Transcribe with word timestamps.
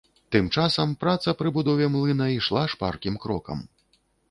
Тым 0.35 0.45
часам 0.61 0.93
праца 1.03 1.35
пры 1.41 1.51
будове 1.59 1.91
млына 1.97 2.31
ішла 2.39 2.65
шпаркім 2.75 3.23
крокам. 3.27 3.65